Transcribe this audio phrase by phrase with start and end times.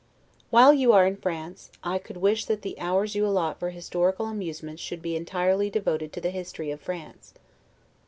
[0.49, 4.25] While you are in France, I could wish that the hours you allot for historical
[4.25, 7.35] amusement should be entirely devoted to the history of France.